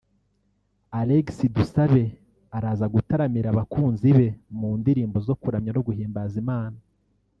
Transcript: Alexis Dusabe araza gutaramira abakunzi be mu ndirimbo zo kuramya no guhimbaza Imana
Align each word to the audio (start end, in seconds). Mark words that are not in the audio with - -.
Alexis 0.99 1.51
Dusabe 1.55 2.03
araza 2.57 2.85
gutaramira 2.93 3.47
abakunzi 3.51 4.09
be 4.17 4.27
mu 4.59 4.69
ndirimbo 4.79 5.17
zo 5.27 5.33
kuramya 5.41 5.71
no 5.73 5.81
guhimbaza 5.87 6.35
Imana 6.45 6.77